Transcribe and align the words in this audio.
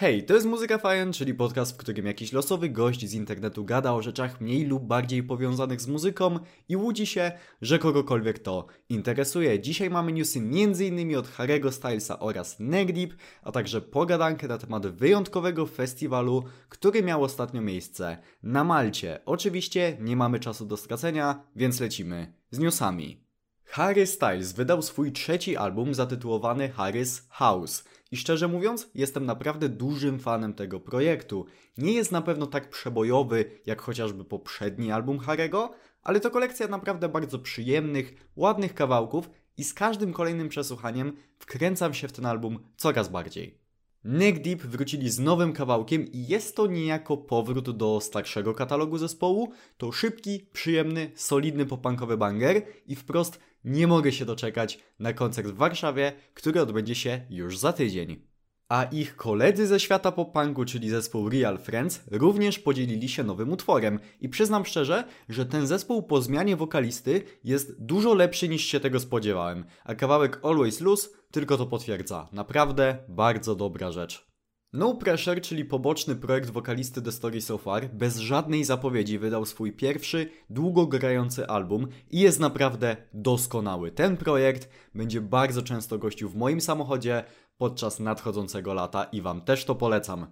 Hej, 0.00 0.24
to 0.24 0.34
jest 0.34 0.46
Muzyka 0.46 0.78
Fajen, 0.78 1.12
czyli 1.12 1.34
podcast, 1.34 1.72
w 1.72 1.76
którym 1.76 2.06
jakiś 2.06 2.32
losowy 2.32 2.68
gość 2.68 3.06
z 3.06 3.14
internetu 3.14 3.64
gada 3.64 3.92
o 3.92 4.02
rzeczach 4.02 4.40
mniej 4.40 4.64
lub 4.64 4.84
bardziej 4.84 5.22
powiązanych 5.22 5.80
z 5.80 5.88
muzyką 5.88 6.38
i 6.68 6.76
łudzi 6.76 7.06
się, 7.06 7.32
że 7.62 7.78
kogokolwiek 7.78 8.38
to 8.38 8.66
interesuje. 8.88 9.60
Dzisiaj 9.60 9.90
mamy 9.90 10.12
newsy 10.12 10.38
m.in. 10.38 11.16
od 11.16 11.28
Harry'ego 11.28 11.72
Stylesa 11.72 12.18
oraz 12.18 12.56
Negdip, 12.60 13.14
a 13.42 13.52
także 13.52 13.80
pogadankę 13.80 14.48
na 14.48 14.58
temat 14.58 14.86
wyjątkowego 14.86 15.66
festiwalu, 15.66 16.44
który 16.68 17.02
miał 17.02 17.22
ostatnio 17.22 17.62
miejsce 17.62 18.18
na 18.42 18.64
Malcie. 18.64 19.20
Oczywiście 19.24 19.96
nie 20.00 20.16
mamy 20.16 20.40
czasu 20.40 20.66
do 20.66 20.76
stracenia, 20.76 21.42
więc 21.56 21.80
lecimy 21.80 22.32
z 22.50 22.58
newsami. 22.58 23.27
Harry 23.70 24.06
Styles 24.06 24.52
wydał 24.52 24.82
swój 24.82 25.12
trzeci 25.12 25.56
album 25.56 25.94
zatytułowany 25.94 26.68
Harry's 26.68 27.22
House. 27.28 27.84
I 28.10 28.16
szczerze 28.16 28.48
mówiąc, 28.48 28.90
jestem 28.94 29.26
naprawdę 29.26 29.68
dużym 29.68 30.18
fanem 30.18 30.54
tego 30.54 30.80
projektu. 30.80 31.46
Nie 31.78 31.92
jest 31.92 32.12
na 32.12 32.22
pewno 32.22 32.46
tak 32.46 32.70
przebojowy 32.70 33.44
jak 33.66 33.82
chociażby 33.82 34.24
poprzedni 34.24 34.92
album 34.92 35.18
Harry'ego, 35.18 35.68
ale 36.02 36.20
to 36.20 36.30
kolekcja 36.30 36.68
naprawdę 36.68 37.08
bardzo 37.08 37.38
przyjemnych, 37.38 38.30
ładnych 38.36 38.74
kawałków 38.74 39.30
i 39.56 39.64
z 39.64 39.74
każdym 39.74 40.12
kolejnym 40.12 40.48
przesłuchaniem 40.48 41.16
wkręcam 41.38 41.94
się 41.94 42.08
w 42.08 42.12
ten 42.12 42.26
album 42.26 42.58
coraz 42.76 43.08
bardziej. 43.08 43.67
Neck 44.10 44.38
Deep 44.38 44.62
wrócili 44.62 45.10
z 45.10 45.18
nowym 45.18 45.52
kawałkiem 45.52 46.12
i 46.12 46.26
jest 46.26 46.56
to 46.56 46.66
niejako 46.66 47.16
powrót 47.16 47.76
do 47.76 48.00
starszego 48.00 48.54
katalogu 48.54 48.98
zespołu. 48.98 49.52
To 49.76 49.92
szybki, 49.92 50.46
przyjemny, 50.52 51.10
solidny 51.14 51.66
popankowy 51.66 52.16
banger 52.16 52.62
i 52.86 52.96
wprost 52.96 53.40
nie 53.64 53.86
mogę 53.86 54.12
się 54.12 54.24
doczekać 54.24 54.78
na 54.98 55.12
koncert 55.12 55.48
w 55.48 55.56
Warszawie, 55.56 56.12
który 56.34 56.60
odbędzie 56.60 56.94
się 56.94 57.26
już 57.30 57.58
za 57.58 57.72
tydzień. 57.72 58.22
A 58.68 58.84
ich 58.84 59.16
koledzy 59.16 59.66
ze 59.66 59.80
świata 59.80 60.12
pop-punku, 60.12 60.64
czyli 60.64 60.90
zespół 60.90 61.28
Real 61.28 61.58
Friends, 61.58 62.00
również 62.10 62.58
podzielili 62.58 63.08
się 63.08 63.24
nowym 63.24 63.52
utworem. 63.52 64.00
I 64.20 64.28
przyznam 64.28 64.64
szczerze, 64.64 65.04
że 65.28 65.46
ten 65.46 65.66
zespół 65.66 66.02
po 66.02 66.22
zmianie 66.22 66.56
wokalisty 66.56 67.22
jest 67.44 67.82
dużo 67.82 68.14
lepszy 68.14 68.48
niż 68.48 68.64
się 68.64 68.80
tego 68.80 69.00
spodziewałem. 69.00 69.64
A 69.84 69.94
kawałek 69.94 70.40
Always 70.42 70.80
Lose 70.80 71.08
tylko 71.30 71.56
to 71.56 71.66
potwierdza. 71.66 72.28
Naprawdę 72.32 72.98
bardzo 73.08 73.54
dobra 73.54 73.92
rzecz. 73.92 74.27
No 74.72 74.94
Pressure, 74.94 75.40
czyli 75.40 75.64
poboczny 75.64 76.16
projekt 76.16 76.50
wokalisty 76.50 77.02
The 77.02 77.12
Story 77.12 77.40
So 77.40 77.58
Far, 77.58 77.90
bez 77.90 78.16
żadnej 78.16 78.64
zapowiedzi 78.64 79.18
wydał 79.18 79.46
swój 79.46 79.72
pierwszy, 79.72 80.30
długo 80.50 80.86
grający 80.86 81.46
album 81.46 81.86
i 82.10 82.20
jest 82.20 82.40
naprawdę 82.40 82.96
doskonały. 83.14 83.90
Ten 83.90 84.16
projekt 84.16 84.68
będzie 84.94 85.20
bardzo 85.20 85.62
często 85.62 85.98
gościł 85.98 86.28
w 86.28 86.36
moim 86.36 86.60
samochodzie 86.60 87.24
podczas 87.58 88.00
nadchodzącego 88.00 88.74
lata 88.74 89.04
i 89.04 89.22
Wam 89.22 89.40
też 89.40 89.64
to 89.64 89.74
polecam. 89.74 90.26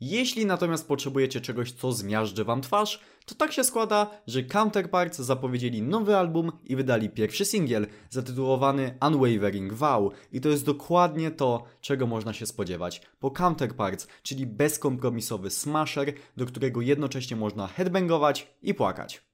Jeśli 0.00 0.46
natomiast 0.46 0.88
potrzebujecie 0.88 1.40
czegoś, 1.40 1.72
co 1.72 1.92
zmiażdży 1.92 2.44
Wam 2.44 2.62
twarz, 2.62 3.00
to 3.26 3.34
tak 3.34 3.52
się 3.52 3.64
składa, 3.64 4.10
że 4.26 4.42
Counterparts 4.42 5.18
zapowiedzieli 5.18 5.82
nowy 5.82 6.16
album 6.16 6.52
i 6.64 6.76
wydali 6.76 7.10
pierwszy 7.10 7.44
singiel 7.44 7.86
zatytułowany 8.10 8.98
Unwavering 9.06 9.72
Vow 9.72 10.12
i 10.32 10.40
to 10.40 10.48
jest 10.48 10.64
dokładnie 10.64 11.30
to, 11.30 11.64
czego 11.80 12.06
można 12.06 12.32
się 12.32 12.46
spodziewać 12.46 13.02
po 13.20 13.30
Counterparts, 13.30 14.08
czyli 14.22 14.46
bezkompromisowy 14.46 15.50
smasher, 15.50 16.12
do 16.36 16.46
którego 16.46 16.80
jednocześnie 16.80 17.36
można 17.36 17.66
headbangować 17.66 18.54
i 18.62 18.74
płakać. 18.74 19.27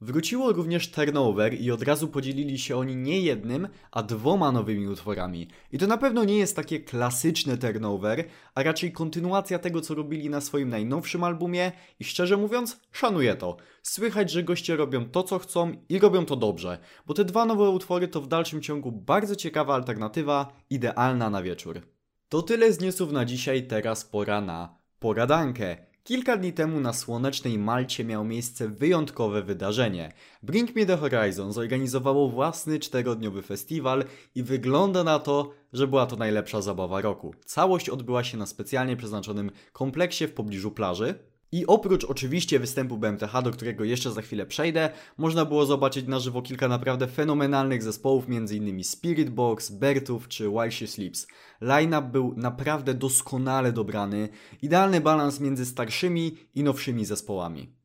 Wróciło 0.00 0.52
również 0.52 0.90
Turnover 0.90 1.60
i 1.60 1.70
od 1.70 1.82
razu 1.82 2.08
podzielili 2.08 2.58
się 2.58 2.76
oni 2.76 2.96
nie 2.96 3.20
jednym, 3.20 3.68
a 3.90 4.02
dwoma 4.02 4.52
nowymi 4.52 4.88
utworami. 4.88 5.48
I 5.72 5.78
to 5.78 5.86
na 5.86 5.98
pewno 5.98 6.24
nie 6.24 6.38
jest 6.38 6.56
takie 6.56 6.80
klasyczne 6.80 7.58
Turnover, 7.58 8.24
a 8.54 8.62
raczej 8.62 8.92
kontynuacja 8.92 9.58
tego, 9.58 9.80
co 9.80 9.94
robili 9.94 10.30
na 10.30 10.40
swoim 10.40 10.68
najnowszym 10.68 11.24
albumie 11.24 11.72
i 12.00 12.04
szczerze 12.04 12.36
mówiąc, 12.36 12.80
szanuję 12.92 13.34
to. 13.34 13.56
Słychać, 13.82 14.30
że 14.30 14.42
goście 14.42 14.76
robią 14.76 15.04
to, 15.04 15.22
co 15.22 15.38
chcą 15.38 15.72
i 15.88 15.98
robią 15.98 16.24
to 16.24 16.36
dobrze, 16.36 16.78
bo 17.06 17.14
te 17.14 17.24
dwa 17.24 17.44
nowe 17.44 17.70
utwory 17.70 18.08
to 18.08 18.20
w 18.20 18.28
dalszym 18.28 18.62
ciągu 18.62 18.92
bardzo 18.92 19.36
ciekawa 19.36 19.74
alternatywa, 19.74 20.52
idealna 20.70 21.30
na 21.30 21.42
wieczór. 21.42 21.80
To 22.28 22.42
tyle 22.42 22.72
z 22.72 22.80
newsów 22.80 23.12
na 23.12 23.24
dzisiaj, 23.24 23.66
teraz 23.66 24.04
pora 24.04 24.40
na 24.40 24.78
poradankę. 24.98 25.87
Kilka 26.08 26.36
dni 26.36 26.52
temu 26.52 26.80
na 26.80 26.92
słonecznej 26.92 27.58
Malcie 27.58 28.04
miało 28.04 28.24
miejsce 28.24 28.68
wyjątkowe 28.68 29.42
wydarzenie. 29.42 30.12
Bring 30.42 30.76
Me 30.76 30.86
The 30.86 30.96
Horizon 30.96 31.52
zorganizowało 31.52 32.28
własny 32.28 32.78
czterodniowy 32.78 33.42
festiwal 33.42 34.04
i 34.34 34.42
wygląda 34.42 35.04
na 35.04 35.18
to, 35.18 35.50
że 35.72 35.86
była 35.86 36.06
to 36.06 36.16
najlepsza 36.16 36.60
zabawa 36.60 37.00
roku. 37.00 37.34
Całość 37.44 37.88
odbyła 37.88 38.24
się 38.24 38.38
na 38.38 38.46
specjalnie 38.46 38.96
przeznaczonym 38.96 39.50
kompleksie 39.72 40.26
w 40.26 40.32
pobliżu 40.32 40.70
plaży, 40.70 41.14
i 41.52 41.66
oprócz 41.66 42.04
oczywiście 42.04 42.58
występu 42.58 42.98
BMTH, 42.98 43.42
do 43.42 43.50
którego 43.50 43.84
jeszcze 43.84 44.12
za 44.12 44.22
chwilę 44.22 44.46
przejdę, 44.46 44.90
można 45.16 45.44
było 45.44 45.66
zobaczyć 45.66 46.06
na 46.06 46.18
żywo 46.18 46.42
kilka 46.42 46.68
naprawdę 46.68 47.06
fenomenalnych 47.06 47.82
zespołów, 47.82 48.24
m.in. 48.28 48.84
Spirit 48.84 49.30
Box, 49.30 49.70
Bertów 49.70 50.28
czy 50.28 50.48
While 50.48 50.70
She 50.70 50.86
Sleeps. 50.86 51.26
Line-up 51.60 52.08
był 52.08 52.34
naprawdę 52.36 52.94
doskonale 52.94 53.72
dobrany, 53.72 54.28
idealny 54.62 55.00
balans 55.00 55.40
między 55.40 55.66
starszymi 55.66 56.36
i 56.54 56.62
nowszymi 56.62 57.04
zespołami. 57.04 57.77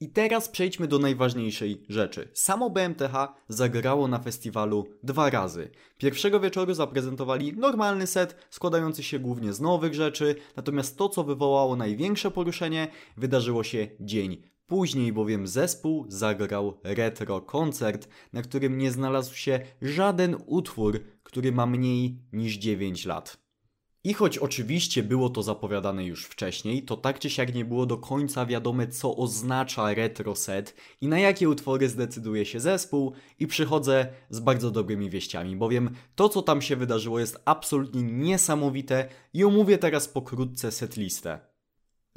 I 0.00 0.08
teraz 0.08 0.48
przejdźmy 0.48 0.88
do 0.88 0.98
najważniejszej 0.98 1.84
rzeczy. 1.88 2.28
Samo 2.34 2.70
BMTH 2.70 3.12
zagrało 3.48 4.08
na 4.08 4.18
festiwalu 4.18 4.86
dwa 5.02 5.30
razy. 5.30 5.70
Pierwszego 5.98 6.40
wieczoru 6.40 6.74
zaprezentowali 6.74 7.52
normalny 7.52 8.06
set, 8.06 8.46
składający 8.50 9.02
się 9.02 9.18
głównie 9.18 9.52
z 9.52 9.60
nowych 9.60 9.94
rzeczy, 9.94 10.36
natomiast 10.56 10.98
to, 10.98 11.08
co 11.08 11.24
wywołało 11.24 11.76
największe 11.76 12.30
poruszenie, 12.30 12.88
wydarzyło 13.16 13.64
się 13.64 13.88
dzień 14.00 14.42
Później 14.68 15.12
bowiem 15.12 15.46
zespół 15.46 16.04
zagrał 16.08 16.80
retro 16.84 17.40
koncert, 17.40 18.08
na 18.32 18.42
którym 18.42 18.78
nie 18.78 18.90
znalazł 18.90 19.34
się 19.34 19.60
żaden 19.82 20.36
utwór, 20.46 21.00
który 21.22 21.52
ma 21.52 21.66
mniej 21.66 22.22
niż 22.32 22.54
9 22.54 23.04
lat. 23.06 23.47
I 24.04 24.14
choć 24.14 24.38
oczywiście 24.38 25.02
było 25.02 25.30
to 25.30 25.42
zapowiadane 25.42 26.04
już 26.04 26.24
wcześniej, 26.24 26.82
to 26.82 26.96
tak 26.96 27.18
czy 27.18 27.30
siak 27.30 27.54
nie 27.54 27.64
było 27.64 27.86
do 27.86 27.96
końca 27.96 28.46
wiadome, 28.46 28.88
co 28.88 29.16
oznacza 29.16 29.94
retro 29.94 30.36
set 30.36 30.74
i 31.00 31.08
na 31.08 31.18
jakie 31.18 31.48
utwory 31.48 31.88
zdecyduje 31.88 32.46
się 32.46 32.60
zespół, 32.60 33.12
i 33.38 33.46
przychodzę 33.46 34.06
z 34.30 34.40
bardzo 34.40 34.70
dobrymi 34.70 35.10
wieściami, 35.10 35.56
bowiem 35.56 35.90
to, 36.14 36.28
co 36.28 36.42
tam 36.42 36.62
się 36.62 36.76
wydarzyło, 36.76 37.20
jest 37.20 37.42
absolutnie 37.44 38.02
niesamowite 38.02 39.08
i 39.34 39.44
omówię 39.44 39.78
teraz 39.78 40.08
pokrótce 40.08 40.72
setlistę. 40.72 41.47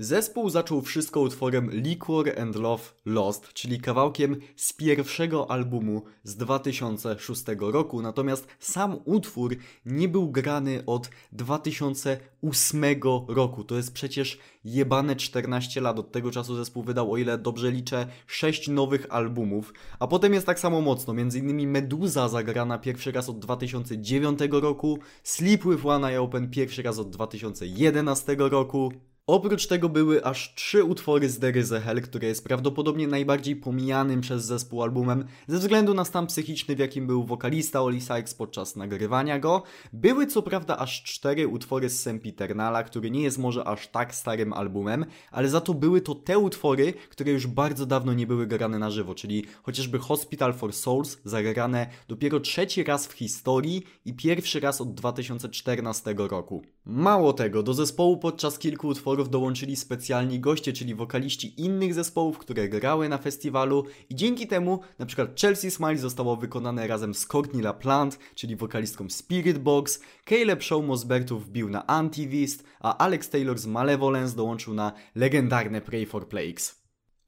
Zespół 0.01 0.50
zaczął 0.50 0.81
wszystko 0.81 1.22
utworem 1.22 1.72
Liquor 1.72 2.39
and 2.39 2.56
Love 2.56 2.84
Lost, 3.06 3.53
czyli 3.53 3.79
kawałkiem 3.79 4.35
z 4.56 4.73
pierwszego 4.73 5.51
albumu 5.51 6.03
z 6.23 6.35
2006 6.35 7.44
roku, 7.59 8.01
natomiast 8.01 8.47
sam 8.59 8.97
utwór 9.06 9.56
nie 9.85 10.07
był 10.07 10.31
grany 10.31 10.84
od 10.85 11.09
2008 11.31 12.84
roku. 13.28 13.63
To 13.63 13.75
jest 13.78 13.94
przecież 13.94 14.39
jebane 14.66 15.16
14 15.16 15.81
lat. 15.81 16.00
Od 16.00 16.12
tego 16.12 16.31
czasu 16.31 16.56
zespół 16.56 16.83
wydał, 16.83 17.12
o 17.13 17.18
ile 17.18 17.38
dobrze 17.38 17.72
liczę, 17.72 18.07
6 18.28 18.68
nowych 18.68 19.07
albumów, 19.09 19.73
a 20.00 20.07
potem 20.07 20.33
jest 20.33 20.45
tak 20.45 20.59
samo 20.59 20.81
mocno. 20.81 21.13
Między 21.13 21.39
innymi 21.39 21.68
Meduza 21.68 22.29
zagrana 22.29 22.78
pierwszy 22.78 23.12
raz 23.12 23.29
od 23.29 23.39
2009 23.39 24.39
roku, 24.51 25.00
Sleep 25.23 25.63
with 25.63 25.85
One 25.85 26.07
Eye 26.07 26.22
Open 26.22 26.50
pierwszy 26.50 26.83
raz 26.83 27.00
od 27.00 27.09
2011 27.09 28.35
roku. 28.39 28.91
Oprócz 29.27 29.67
tego 29.67 29.89
były 29.89 30.25
aż 30.25 30.55
trzy 30.55 30.83
utwory 30.83 31.29
z 31.29 31.73
a 31.73 31.79
Hell, 31.79 32.01
które 32.01 32.27
jest 32.27 32.43
prawdopodobnie 32.43 33.07
najbardziej 33.07 33.55
pomijanym 33.55 34.21
przez 34.21 34.45
zespół 34.45 34.83
albumem 34.83 35.25
ze 35.47 35.57
względu 35.57 35.93
na 35.93 36.05
stan 36.05 36.27
psychiczny, 36.27 36.75
w 36.75 36.79
jakim 36.79 37.07
był 37.07 37.23
wokalista 37.23 37.81
Oli 37.81 38.01
Sykes 38.01 38.33
podczas 38.33 38.75
nagrywania 38.75 39.39
go. 39.39 39.63
Były 39.93 40.27
co 40.27 40.41
prawda 40.41 40.77
aż 40.77 41.03
cztery 41.03 41.47
utwory 41.47 41.89
z 41.89 42.01
Sempiternala, 42.01 42.83
który 42.83 43.11
nie 43.11 43.21
jest 43.21 43.37
może 43.37 43.63
aż 43.63 43.87
tak 43.87 44.15
starym 44.15 44.53
albumem, 44.53 45.06
ale 45.31 45.50
za 45.50 45.62
to 45.62 45.74
były 45.74 46.01
to 46.01 46.15
te 46.15 46.38
utwory, 46.39 46.94
które 47.09 47.31
już 47.31 47.47
bardzo 47.47 47.85
dawno 47.85 48.13
nie 48.13 48.27
były 48.27 48.47
grane 48.47 48.79
na 48.79 48.89
żywo, 48.89 49.15
czyli 49.15 49.45
chociażby 49.63 50.00
Hospital 50.00 50.53
for 50.53 50.74
Souls 50.74 51.17
zagrane 51.25 51.88
dopiero 52.07 52.39
trzeci 52.39 52.83
raz 52.83 53.07
w 53.07 53.13
historii 53.13 53.83
i 54.06 54.13
pierwszy 54.13 54.59
raz 54.59 54.81
od 54.81 54.94
2014 54.94 56.15
roku. 56.17 56.62
Mało 56.85 57.33
tego, 57.33 57.63
do 57.63 57.74
zespołu 57.74 58.17
podczas 58.17 58.59
kilku 58.59 58.88
utworów 58.88 59.11
utworów 59.12 59.30
dołączyli 59.30 59.75
specjalni 59.75 60.40
goście, 60.40 60.74
czyli 60.74 60.96
wokaliści 60.96 61.62
innych 61.62 61.94
zespołów, 61.94 62.38
które 62.38 62.69
grały 62.69 63.10
na 63.10 63.18
festiwalu 63.18 63.86
i 64.10 64.16
dzięki 64.16 64.48
temu 64.48 64.80
na 65.00 65.06
przykład 65.06 65.40
Chelsea 65.40 65.72
Smile 65.72 65.98
zostało 65.98 66.36
wykonane 66.36 66.88
razem 66.88 67.13
z 67.13 67.25
Courtney 67.25 67.62
LaPlante, 67.62 68.18
czyli 68.36 68.56
wokalistką 68.56 69.10
Spirit 69.10 69.58
Box, 69.58 70.00
Caleb 70.25 70.63
Show 70.63 70.86
Mosbertów 70.86 71.46
wbił 71.46 71.69
na 71.69 71.88
Antivist, 71.88 72.63
a 72.80 72.98
Alex 72.98 73.30
Taylor 73.30 73.60
z 73.60 73.66
Malevolence 73.66 74.36
dołączył 74.36 74.74
na 74.74 74.92
legendarne 75.16 75.81
Pray 75.81 76.06
for 76.06 76.28
Plagues. 76.28 76.81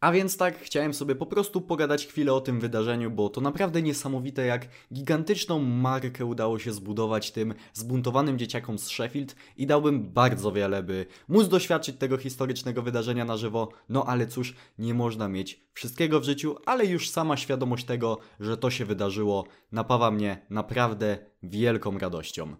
A 0.04 0.12
więc 0.12 0.38
tak, 0.38 0.60
chciałem 0.60 0.94
sobie 0.94 1.16
po 1.16 1.26
prostu 1.26 1.62
pogadać 1.62 2.08
chwilę 2.08 2.34
o 2.34 2.42
tym 2.42 2.60
wydarzeniu, 2.60 3.12
bo 3.12 3.30
to 3.30 3.42
naprawdę 3.42 3.82
niesamowite, 3.82 4.46
jak 4.46 4.68
gigantyczną 4.94 5.60
markę 5.60 6.26
udało 6.26 6.60
się 6.60 6.74
zbudować 6.74 7.32
tym 7.32 7.54
zbuntowanym 7.74 8.40
dzieciakom 8.40 8.80
z 8.80 8.88
Sheffield 8.88 9.36
i 9.58 9.68
dałbym 9.68 10.10
bardzo 10.10 10.52
wiele, 10.52 10.84
by 10.84 11.06
móc 11.28 11.48
doświadczyć 11.48 11.98
tego 11.98 12.18
historycznego 12.18 12.82
wydarzenia 12.82 13.26
na 13.26 13.38
żywo. 13.38 13.70
No 13.90 14.06
ale 14.06 14.28
cóż, 14.28 14.56
nie 14.78 14.94
można 14.94 15.28
mieć 15.28 15.62
wszystkiego 15.74 16.20
w 16.20 16.24
życiu, 16.24 16.56
ale 16.66 16.86
już 16.86 17.10
sama 17.10 17.38
świadomość 17.38 17.86
tego, 17.86 18.18
że 18.40 18.58
to 18.58 18.70
się 18.70 18.86
wydarzyło, 18.86 19.46
napawa 19.72 20.12
mnie 20.12 20.46
naprawdę 20.50 21.18
wielką 21.44 21.98
radością. 21.98 22.56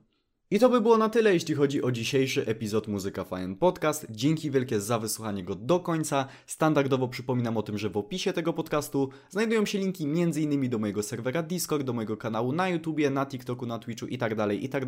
I 0.54 0.60
to 0.60 0.70
by 0.70 0.82
było 0.82 0.98
na 0.98 1.10
tyle, 1.10 1.34
jeśli 1.34 1.56
chodzi 1.56 1.84
o 1.84 1.92
dzisiejszy 1.92 2.46
epizod 2.46 2.88
Muzyka 2.88 3.24
Fajn 3.24 3.56
Podcast. 3.56 4.08
Dzięki 4.10 4.52
wielkie 4.52 4.82
za 4.82 5.00
wysłuchanie 5.00 5.44
go 5.44 5.56
do 5.56 5.80
końca. 5.80 6.28
Standardowo 6.48 7.08
przypominam 7.08 7.58
o 7.58 7.64
tym, 7.64 7.78
że 7.78 7.90
w 7.90 7.98
opisie 7.98 8.34
tego 8.34 8.54
podcastu 8.54 9.10
znajdują 9.30 9.66
się 9.66 9.80
linki 9.80 10.04
m.in. 10.04 10.70
do 10.70 10.80
mojego 10.80 11.04
serwera 11.04 11.44
Discord, 11.44 11.84
do 11.84 11.94
mojego 11.94 12.18
kanału 12.18 12.52
na 12.52 12.70
YouTubie, 12.70 13.10
na 13.10 13.26
TikToku, 13.26 13.66
na 13.66 13.80
Twitchu 13.80 14.08
i 14.08 14.18
tak 14.18 14.36
dalej, 14.36 14.66
i 14.66 14.70
tak. 14.70 14.84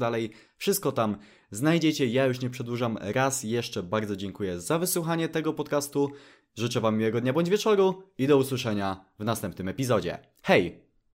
Wszystko 0.57 0.91
tam 0.91 1.17
znajdziecie. 1.51 2.07
Ja 2.07 2.25
już 2.25 2.41
nie 2.41 2.49
przedłużam. 2.49 2.97
Raz 3.01 3.43
jeszcze 3.43 3.83
bardzo 3.83 4.15
dziękuję 4.15 4.59
za 4.61 4.79
wysłuchanie 4.79 5.29
tego 5.29 5.53
podcastu. 5.53 6.11
Życzę 6.55 6.81
Wam 6.81 6.97
miłego 6.97 7.21
dnia 7.21 7.33
bądź 7.33 7.49
wieczoru 7.49 8.03
i 8.17 8.27
do 8.27 8.37
usłyszenia 8.37 9.05
w 9.19 9.23
następnym 9.23 9.67
epizodzie. 9.67 10.19
Hej! 10.41 10.84